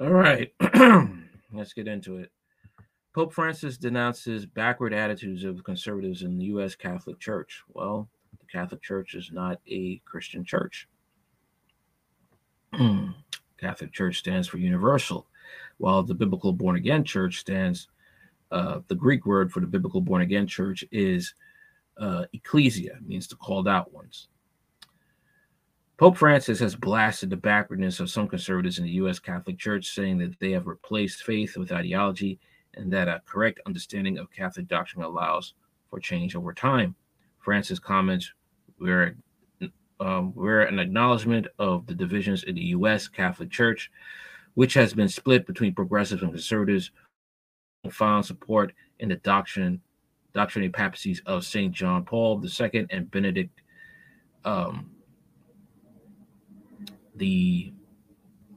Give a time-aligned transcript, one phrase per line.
[0.00, 0.52] All right,
[1.52, 2.32] let's get into it.
[3.14, 6.74] Pope Francis denounces backward attitudes of conservatives in the U.S.
[6.74, 7.62] Catholic Church.
[7.68, 8.08] Well,
[8.40, 10.88] the Catholic Church is not a Christian church.
[13.60, 15.28] Catholic Church stands for universal,
[15.78, 17.86] while the biblical born again church stands,
[18.50, 21.34] uh, the Greek word for the biblical born again church is
[21.98, 24.26] uh, ecclesia, means the called out ones.
[25.96, 29.20] Pope Francis has blasted the backwardness of some conservatives in the U.S.
[29.20, 32.40] Catholic Church, saying that they have replaced faith with ideology
[32.74, 35.54] and that a correct understanding of Catholic doctrine allows
[35.88, 36.96] for change over time.
[37.38, 38.32] Francis comments
[38.80, 39.14] were,
[40.00, 43.06] um, were an acknowledgement of the divisions in the U.S.
[43.06, 43.92] Catholic Church,
[44.54, 46.90] which has been split between progressives and conservatives,
[47.88, 49.80] found support in the doctrine,
[50.32, 51.72] doctrinal papacies of St.
[51.72, 53.60] John Paul II and Benedict
[54.44, 54.90] um,
[57.14, 57.72] the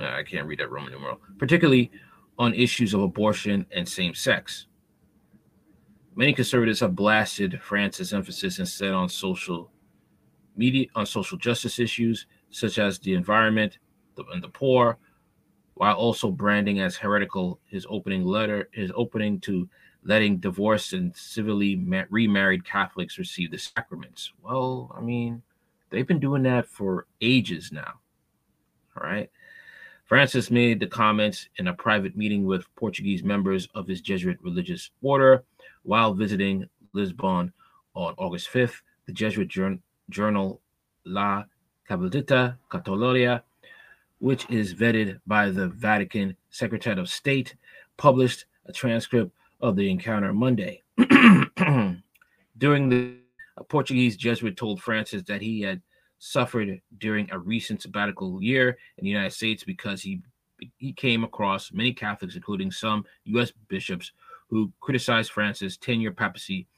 [0.00, 1.90] uh, I can't read that Roman numeral, particularly
[2.38, 4.66] on issues of abortion and same sex.
[6.14, 9.70] Many conservatives have blasted Francis' emphasis instead on social
[10.56, 13.78] media on social justice issues such as the environment
[14.16, 14.98] the, and the poor,
[15.74, 19.68] while also branding as heretical his opening letter, his opening to
[20.04, 24.32] letting divorced and civilly ma- remarried Catholics receive the sacraments.
[24.42, 25.42] Well, I mean,
[25.88, 28.01] they've been doing that for ages now.
[28.96, 29.30] All right.
[30.04, 34.90] Francis made the comments in a private meeting with Portuguese members of his Jesuit religious
[35.00, 35.44] order
[35.84, 37.52] while visiting Lisbon
[37.94, 38.82] on August 5th.
[39.06, 39.50] The Jesuit
[40.10, 40.60] journal
[41.04, 41.44] La
[41.88, 43.42] Cabildita Católica,
[44.18, 47.54] which is vetted by the Vatican Secretary of State,
[47.96, 50.82] published a transcript of the encounter Monday.
[52.58, 53.16] During the
[53.68, 55.80] Portuguese Jesuit told Francis that he had
[56.24, 60.20] suffered during a recent sabbatical year in the United States because he
[60.78, 63.52] he came across many Catholics, including some U.S.
[63.66, 64.12] bishops,
[64.48, 66.68] who criticized Francis' 10-year papacy,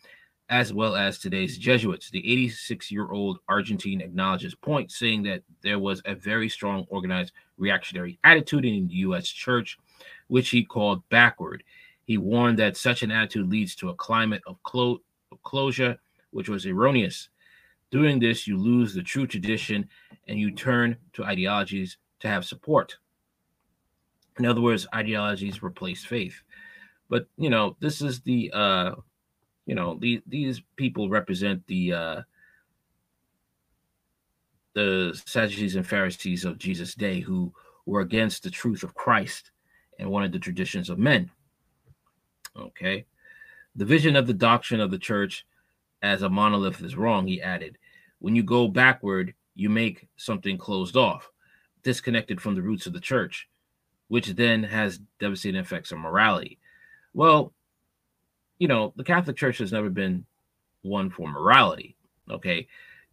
[0.48, 2.08] as well as today's Jesuits.
[2.08, 8.64] The 86-year-old Argentine acknowledges point, saying that there was a very strong organized reactionary attitude
[8.64, 9.28] in the U.S.
[9.28, 9.76] Church,
[10.28, 11.62] which he called backward.
[12.06, 15.98] He warned that such an attitude leads to a climate of, clo- of closure,
[16.30, 17.28] which was erroneous.
[17.94, 19.88] Doing this, you lose the true tradition
[20.26, 22.96] and you turn to ideologies to have support.
[24.36, 26.42] In other words, ideologies replace faith.
[27.08, 28.96] But you know, this is the uh
[29.64, 32.22] you know, the, these people represent the uh
[34.72, 37.52] the Sadducees and Pharisees of Jesus' day who
[37.86, 39.52] were against the truth of Christ
[40.00, 41.30] and wanted the traditions of men.
[42.58, 43.04] Okay.
[43.76, 45.46] The vision of the doctrine of the church
[46.02, 47.78] as a monolith is wrong, he added.
[48.18, 51.30] When you go backward, you make something closed off,
[51.82, 53.48] disconnected from the roots of the church,
[54.08, 56.58] which then has devastating effects on morality.
[57.12, 57.52] Well,
[58.58, 60.24] you know, the Catholic Church has never been
[60.82, 61.96] one for morality.
[62.30, 62.66] Okay.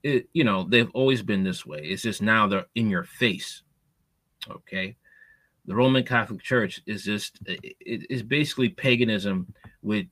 [0.04, 1.80] It, you know, they've always been this way.
[1.84, 3.62] It's just now they're in your face.
[4.50, 4.96] Okay.
[5.66, 10.08] The Roman Catholic Church is just it is basically paganism with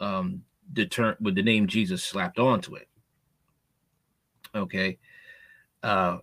[0.00, 0.42] um
[0.74, 2.88] the term with the name Jesus slapped onto it.
[4.54, 4.98] Okay.
[5.82, 6.18] Uh,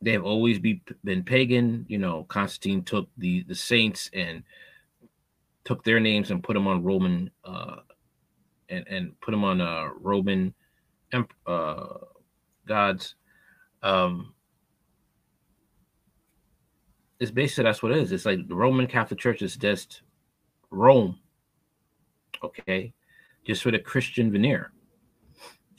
[0.00, 1.86] they've always be, been pagan.
[1.88, 4.42] You know, Constantine took the the saints and
[5.64, 7.76] took their names and put them on Roman uh,
[8.68, 10.54] and and put them on uh, Roman
[11.46, 11.86] uh,
[12.66, 13.14] gods.
[13.82, 14.34] Um,
[17.20, 18.12] it's basically that's what it is.
[18.12, 20.02] It's like the Roman Catholic Church is just
[20.70, 21.18] Rome,
[22.42, 22.92] okay,
[23.46, 24.72] just with a Christian veneer.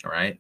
[0.04, 0.40] All right,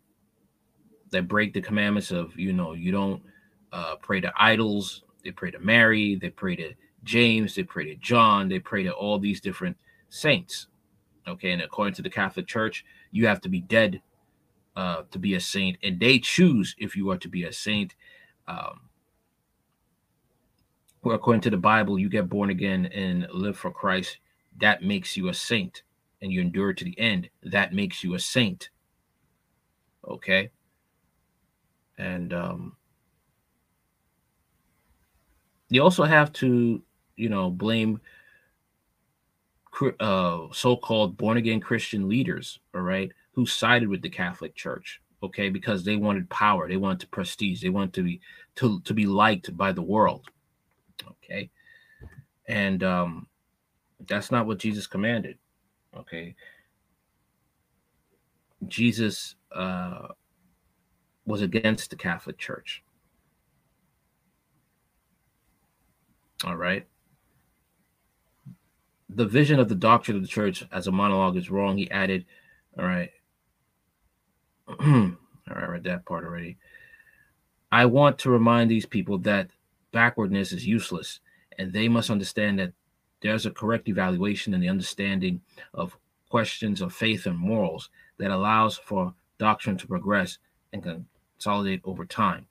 [1.15, 3.23] that break the commandments of you know you don't
[3.71, 5.03] uh, pray to idols.
[5.23, 6.15] They pray to Mary.
[6.15, 6.73] They pray to
[7.05, 7.55] James.
[7.55, 8.49] They pray to John.
[8.49, 9.77] They pray to all these different
[10.09, 10.67] saints.
[11.25, 14.01] Okay, and according to the Catholic Church, you have to be dead
[14.75, 17.95] uh, to be a saint, and they choose if you are to be a saint.
[18.47, 18.81] Um,
[21.01, 24.17] well, according to the Bible, you get born again and live for Christ.
[24.57, 25.83] That makes you a saint,
[26.21, 27.29] and you endure to the end.
[27.41, 28.69] That makes you a saint.
[30.05, 30.51] Okay
[31.97, 32.75] and um,
[35.69, 36.81] you also have to,
[37.15, 37.99] you know, blame
[39.99, 45.83] uh, so-called born-again Christian leaders, all right, who sided with the Catholic Church, okay, because
[45.83, 48.21] they wanted power, they wanted prestige, they wanted to be
[48.55, 50.27] to to be liked by the world,
[51.09, 51.49] okay,
[52.47, 53.27] and um,
[54.07, 55.37] that's not what Jesus commanded,
[55.97, 56.35] okay.
[58.67, 60.07] Jesus uh,
[61.25, 62.83] was against the Catholic Church.
[66.43, 66.85] All right.
[69.09, 71.77] The vision of the doctrine of the church as a monologue is wrong.
[71.77, 72.25] He added,
[72.77, 73.11] all right.
[74.67, 75.15] all right,
[75.47, 76.57] I read that part already.
[77.71, 79.49] I want to remind these people that
[79.91, 81.19] backwardness is useless,
[81.57, 82.73] and they must understand that
[83.21, 85.41] there's a correct evaluation and the understanding
[85.73, 85.97] of
[86.29, 90.37] questions of faith and morals that allows for doctrine to progress
[90.73, 90.83] and
[91.35, 92.47] consolidate over time.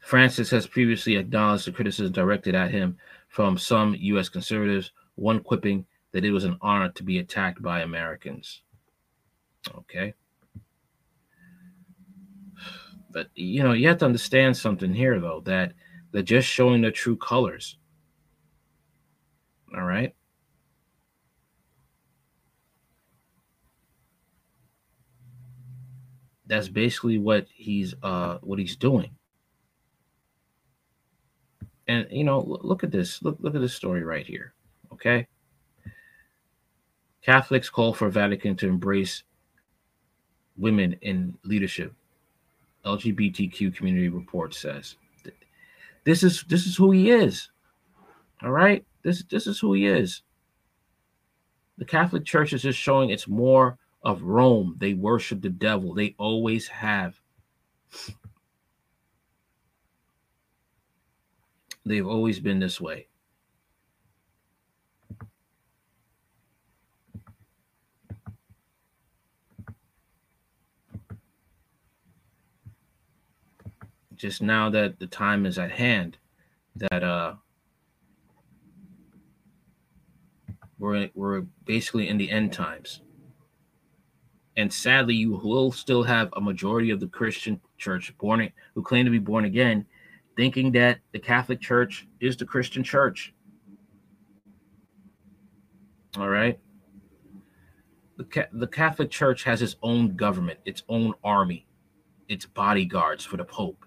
[0.00, 2.98] Francis has previously acknowledged the criticism directed at him
[3.28, 4.28] from some U.S.
[4.28, 8.62] conservatives, one quipping that it was an honor to be attacked by Americans.
[9.74, 10.12] Okay.
[13.10, 15.72] But you know, you have to understand something here, though, that
[16.10, 17.78] they're just showing their true colors.
[19.74, 20.14] All right.
[26.52, 29.16] That's basically what he's uh what he's doing.
[31.88, 33.22] And you know, look at this.
[33.22, 34.52] Look look at this story right here.
[34.92, 35.28] Okay.
[37.22, 39.22] Catholics call for Vatican to embrace
[40.58, 41.94] women in leadership.
[42.84, 44.96] LGBTQ community report says.
[46.04, 47.48] This is this is who he is.
[48.42, 48.84] All right?
[49.02, 50.20] This this is who he is.
[51.78, 54.76] The Catholic Church is just showing it's more of Rome.
[54.78, 55.94] They worship the devil.
[55.94, 57.20] They always have.
[61.84, 63.08] They've always been this way.
[74.22, 76.16] just now that the time is at hand
[76.76, 77.34] that uh
[80.78, 83.00] we're we're basically in the end times
[84.56, 89.04] and sadly you will still have a majority of the christian church born who claim
[89.04, 89.84] to be born again
[90.36, 93.34] thinking that the catholic church is the christian church.
[96.18, 96.58] All right?
[98.18, 101.66] The, the catholic church has its own government its own army
[102.28, 103.84] its bodyguards for the pope.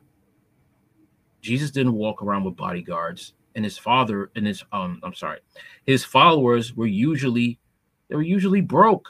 [1.42, 5.40] Jesus didn't walk around with bodyguards, and his father and his um I'm sorry,
[5.86, 7.60] his followers were usually
[8.08, 9.10] they were usually broke.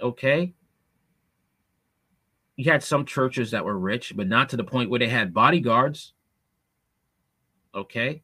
[0.00, 0.54] Okay.
[2.56, 5.32] You had some churches that were rich, but not to the point where they had
[5.32, 6.12] bodyguards.
[7.74, 8.22] Okay.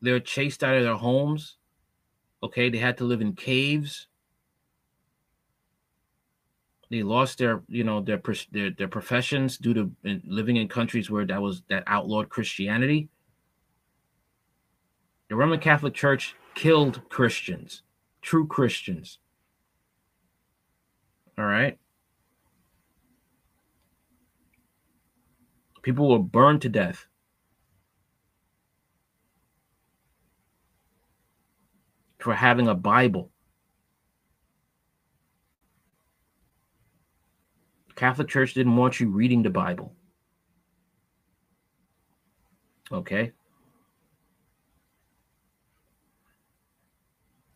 [0.00, 1.56] They're chased out of their homes.
[2.42, 2.70] Okay.
[2.70, 4.06] They had to live in caves
[6.90, 8.20] they lost their you know their
[8.52, 9.90] their, their professions due to
[10.24, 13.08] living in countries where that was that outlawed christianity
[15.28, 17.82] the roman catholic church killed christians
[18.22, 19.18] true christians
[21.38, 21.78] all right
[25.82, 27.06] people were burned to death
[32.18, 33.30] for having a bible
[37.96, 39.94] Catholic Church didn't want you reading the Bible.
[42.92, 43.32] Okay.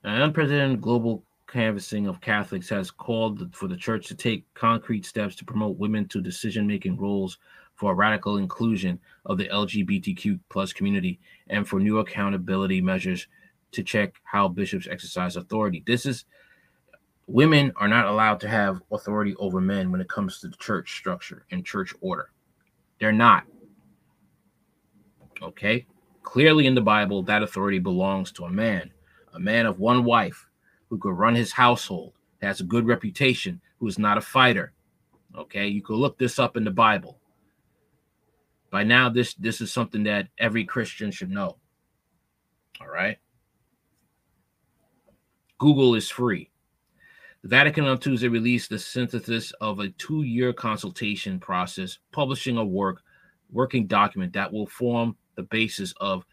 [0.02, 5.34] An unprecedented global canvassing of Catholics has called for the church to take concrete steps
[5.36, 7.38] to promote women to decision making roles
[7.74, 13.26] for a radical inclusion of the LGBTQ plus community and for new accountability measures
[13.72, 15.82] to check how bishops exercise authority.
[15.86, 16.24] This is
[17.26, 20.96] women are not allowed to have authority over men when it comes to the church
[20.96, 22.30] structure and church order.
[23.00, 23.44] They're not.
[25.42, 25.86] Okay?
[26.22, 28.90] Clearly in the Bible, that authority belongs to a man,
[29.32, 30.46] a man of one wife
[30.90, 34.72] who could run his household, has a good reputation, who is not a fighter.
[35.36, 35.68] Okay?
[35.68, 37.18] You could look this up in the Bible.
[38.70, 41.56] By now, this this is something that every Christian should know.
[42.80, 43.18] All right.
[45.58, 46.50] Google is free.
[47.42, 52.64] The Vatican on Tuesday released the synthesis of a two year consultation process, publishing a
[52.64, 53.02] work
[53.50, 56.24] working document that will form the basis of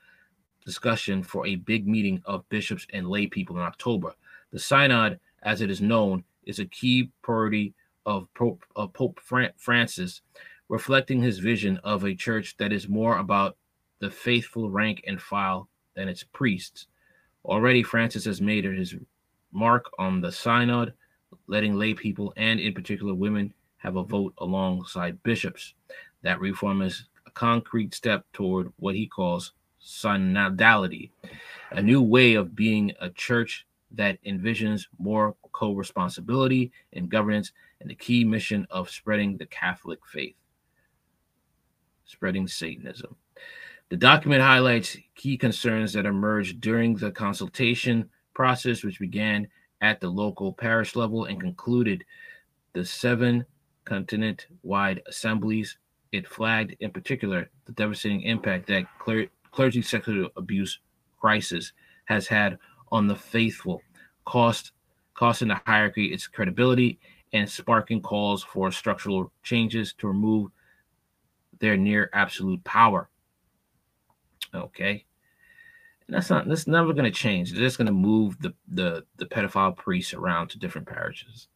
[0.66, 4.14] discussion for a big meeting of bishops and lay people in October.
[4.52, 7.74] The Synod, as it is known, is a key priority
[8.06, 9.20] of Pope, of Pope
[9.58, 10.22] Francis,
[10.70, 13.58] reflecting his vision of a church that is more about
[14.00, 16.88] the faithful rank and file than its priests.
[17.44, 18.96] Already, Francis has made his
[19.52, 20.94] mark on the synod,
[21.48, 25.74] letting lay people and, in particular, women have a vote alongside bishops.
[26.22, 31.12] That reform is a concrete step toward what he calls synodality,
[31.72, 37.52] a new way of being a church that envisions more co responsibility in governance
[37.82, 40.36] and the key mission of spreading the Catholic faith.
[42.06, 43.16] spreading Satanism.
[43.90, 49.48] The document highlights key concerns that emerged during the consultation process, which began
[49.82, 52.04] at the local parish level and concluded
[52.74, 53.46] the seven
[53.86, 55.78] continent wide assemblies.
[56.12, 60.80] It flagged, in particular, the devastating impact that cler- clergy sexual abuse
[61.20, 61.74] crisis
[62.06, 62.58] has had
[62.92, 63.82] on the faithful,
[64.26, 64.72] cost
[65.14, 67.00] costing the hierarchy its credibility
[67.34, 70.52] and sparking calls for structural changes to remove
[71.60, 73.10] their near absolute power.
[74.54, 75.04] Okay.
[76.08, 77.52] And that's not that's never going to change.
[77.52, 81.48] They're just going to move the, the the pedophile priests around to different parishes.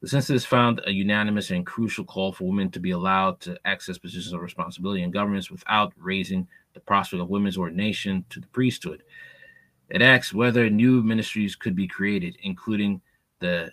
[0.00, 3.98] The census found a unanimous and crucial call for women to be allowed to access
[3.98, 9.02] positions of responsibility in governments without raising the prospect of women's ordination to the priesthood.
[9.90, 13.00] It asks whether new ministries could be created, including
[13.40, 13.72] the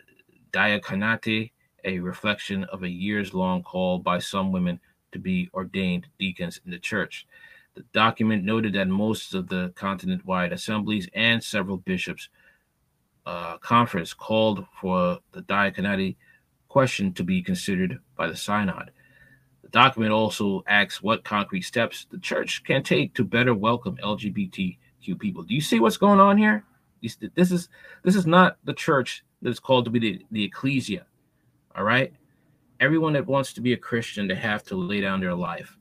[0.52, 1.52] diaconate,
[1.84, 4.80] a reflection of a years long call by some women
[5.12, 7.28] to be ordained deacons in the church.
[7.76, 12.30] The document noted that most of the continent wide assemblies and several bishops'
[13.28, 16.18] uh, conference called for the diaconate
[16.68, 18.90] question to be considered by the synod.
[19.62, 23.98] The document also asks what concrete steps the church can take to better welcome
[25.02, 25.44] LGBTQ people.
[25.44, 26.64] Do you see what's going on here?
[27.02, 27.70] This is
[28.04, 31.06] this is not the church that's called to be the, the ecclesia.
[31.76, 32.12] All right.
[32.80, 35.78] Everyone that wants to be a Christian, they have to lay down their life,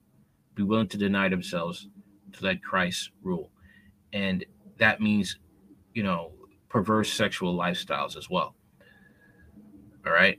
[0.55, 1.89] be willing to deny themselves
[2.33, 3.51] to let Christ rule.
[4.13, 4.45] And
[4.79, 5.39] that means,
[5.95, 6.33] you know,
[6.69, 8.55] perverse sexual lifestyles as well.
[10.07, 10.39] All right.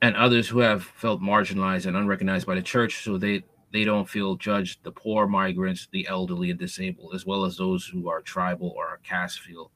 [0.00, 4.08] And others who have felt marginalized and unrecognized by the church, so they they don't
[4.08, 4.82] feel judged.
[4.82, 9.00] The poor, migrants, the elderly, and disabled, as well as those who are tribal or
[9.02, 9.70] caste feel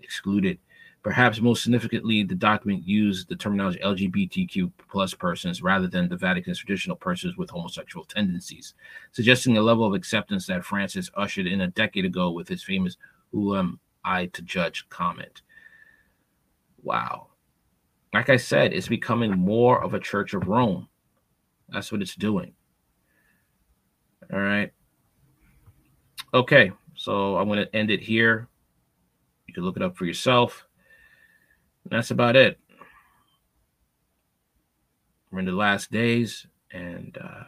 [0.00, 0.58] excluded.
[1.02, 6.58] Perhaps most significantly, the document used the terminology LGBTQ plus persons rather than the Vatican's
[6.58, 8.74] traditional persons with homosexual tendencies,
[9.10, 12.96] suggesting a level of acceptance that Francis ushered in a decade ago with his famous
[13.32, 15.42] "Who am I to judge?" comment.
[16.84, 17.28] Wow.
[18.14, 20.88] Like I said, it's becoming more of a Church of Rome.
[21.68, 22.54] That's what it's doing.
[24.32, 24.72] All right.
[26.32, 28.48] Okay, so I'm going to end it here.
[29.46, 30.66] You can look it up for yourself.
[31.84, 32.58] And that's about it.
[35.30, 37.44] We're in the last days, and uh,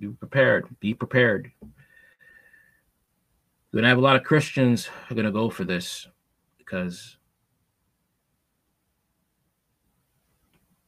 [0.00, 0.66] be prepared.
[0.80, 1.52] Be prepared.
[1.62, 6.08] We're gonna have a lot of Christians are gonna go for this
[6.56, 7.18] because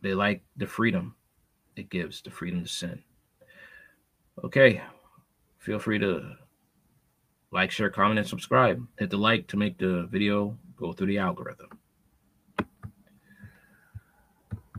[0.01, 1.15] they like the freedom
[1.77, 3.03] it gives, the freedom to sin.
[4.45, 4.83] Okay,
[5.59, 6.35] feel free to
[7.53, 8.87] like, share, comment, and subscribe.
[8.99, 11.69] Hit the like to make the video go through the algorithm.